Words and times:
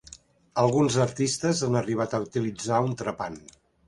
Alguns 0.61 0.95
artistes 1.03 1.61
han 1.67 1.77
arribat 1.81 2.15
a 2.15 2.21
utilitzar 2.23 2.81
un 2.87 2.97
trepant. 3.03 3.37